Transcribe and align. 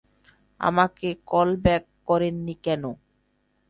আমাকে 0.61 1.07
কলব্যাক 1.31 1.83
করেননি 2.07 2.55
কেন? 2.65 2.83